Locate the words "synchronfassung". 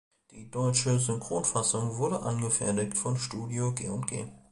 0.97-1.97